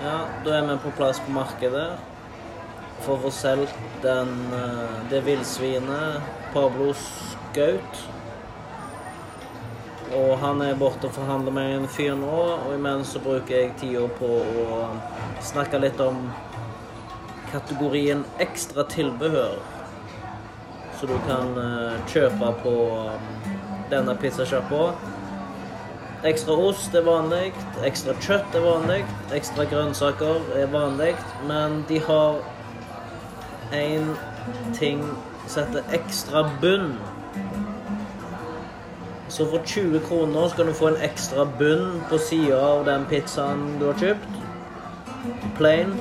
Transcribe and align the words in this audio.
Ja, 0.00 0.20
da 0.44 0.54
er 0.56 0.62
vi 0.64 0.78
på 0.80 0.90
plass 0.96 1.18
på 1.20 1.32
markedet 1.34 1.90
for 3.04 3.18
å 3.18 3.24
få 3.26 3.30
solgt 3.36 3.74
den, 4.00 4.30
eh, 4.56 4.94
det 5.10 5.20
villsvinet 5.26 6.22
Pablo 6.54 6.94
gaut. 7.52 8.00
Og 10.16 10.38
han 10.38 10.62
er 10.62 10.74
borte 10.74 11.06
og 11.06 11.12
forhandler 11.12 11.52
med 11.52 11.76
en 11.76 11.86
fyr 11.88 12.14
nå, 12.16 12.38
og 12.64 12.74
imens 12.74 13.12
så 13.12 13.20
bruker 13.20 13.54
jeg 13.54 13.76
tida 13.76 14.08
på 14.08 14.30
å 14.64 14.88
snakke 15.40 15.78
litt 15.78 16.00
om 16.00 16.32
kategorien 17.52 18.24
ekstra 18.38 18.84
tilbehør. 18.88 19.58
Så 20.98 21.06
du 21.06 21.16
kan 21.28 21.52
eh, 21.58 22.00
kjøpe 22.06 22.54
på 22.62 22.74
um, 23.04 23.30
denne 23.90 24.16
pizzasjappa. 24.16 24.94
Ekstra 26.24 26.52
ost 26.52 26.94
er 26.94 27.04
vanlig, 27.06 27.54
ekstra 27.86 28.12
kjøtt 28.20 28.56
er 28.58 28.60
vanlig, 28.60 28.98
ekstra 29.32 29.64
grønnsaker 29.70 30.50
er 30.60 30.66
vanlig, 30.68 31.14
men 31.48 31.78
de 31.88 31.96
har 32.04 32.42
en 33.72 34.10
ting 34.76 35.00
som 35.46 35.64
heter 35.64 35.94
ekstra 35.96 36.42
bunn. 36.60 36.92
Så 39.32 39.46
for 39.48 39.64
20 39.64 40.02
kroner 40.08 40.48
skal 40.52 40.68
du 40.68 40.74
få 40.76 40.90
en 40.90 41.00
ekstra 41.06 41.46
bunn 41.58 42.02
på 42.10 42.18
sida 42.20 42.58
av 42.58 42.84
den 42.84 43.06
pizzaen 43.08 43.62
du 43.80 43.86
har 43.88 43.96
kjøpt. 44.02 44.36
Plain. 45.56 45.94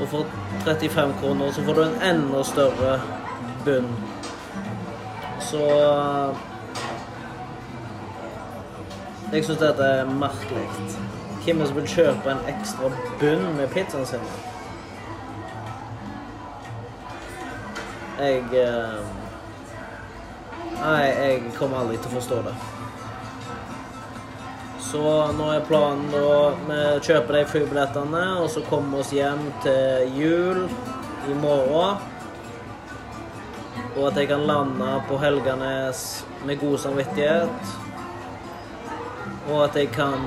Og 0.00 0.08
for 0.08 0.24
35 0.64 1.12
kroner 1.20 1.52
så 1.52 1.66
får 1.66 1.76
du 1.76 1.82
en 1.82 2.00
enda 2.14 2.40
større 2.48 2.96
bunn. 3.66 3.92
Så 5.50 5.68
Jeg 9.32 9.46
syns 9.46 9.62
dette 9.62 9.84
er 9.88 10.08
merkelig. 10.12 10.62
Hvem 11.44 11.56
er 11.56 11.64
det 11.64 11.68
som 11.70 11.76
vil 11.78 11.86
kjøpe 11.88 12.32
en 12.34 12.40
ekstra 12.52 12.88
bunn 13.20 13.44
med 13.56 13.70
pizzaen 13.72 14.04
sin? 14.10 14.26
Jeg 18.18 18.42
eh, 18.60 18.98
Nei, 20.82 21.06
jeg 21.06 21.38
kommer 21.56 21.80
aldri 21.80 21.96
til 21.96 22.10
å 22.10 22.18
forstå 22.18 22.40
det. 22.44 22.52
Så 24.84 25.04
nå 25.38 25.46
er 25.54 25.64
planen 25.64 26.10
da 26.12 26.32
Vi 26.66 26.80
kjøper 27.06 27.38
de 27.38 27.42
flybillettene, 27.54 28.24
og 28.42 28.50
så 28.52 28.60
kommer 28.66 28.98
vi 28.98 29.00
oss 29.06 29.14
hjem 29.16 29.46
til 29.64 30.18
jul 30.18 30.66
i 31.32 31.38
morgen. 31.40 32.04
Og 33.96 34.10
at 34.10 34.20
jeg 34.20 34.28
kan 34.28 34.44
lande 34.44 34.92
på 35.08 35.16
Helganes 35.24 36.04
med 36.44 36.60
god 36.60 36.76
samvittighet. 36.84 37.72
Og 39.50 39.64
at 39.64 39.76
jeg 39.76 39.90
kan 39.94 40.20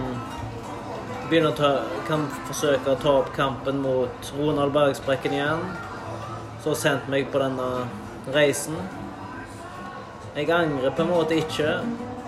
begynne 1.29 1.53
å 1.53 1.57
ta 1.57 1.71
Kan 2.05 2.27
forsøke 2.45 2.91
å 2.91 2.99
ta 3.01 3.13
opp 3.21 3.31
kampen 3.33 3.79
mot 3.81 4.27
Ronald 4.37 4.75
Bergsprekken 4.75 5.33
igjen. 5.33 5.63
Som 6.61 6.73
har 6.73 6.81
sendt 6.81 7.07
meg 7.09 7.31
på 7.33 7.41
denne 7.41 7.69
reisen. 8.35 8.77
Jeg 10.35 10.51
angrer 10.51 10.91
på 10.93 11.01
en 11.05 11.09
måte 11.09 11.39
ikke 11.39 11.79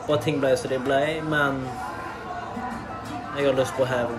på 0.08 0.16
at 0.16 0.24
ting 0.24 0.40
ble 0.42 0.54
som 0.58 0.72
de 0.72 0.80
ble, 0.80 1.02
men 1.28 1.60
jeg 3.36 3.50
har 3.50 3.58
lyst 3.58 3.76
på 3.78 3.86
hevn. 3.86 4.18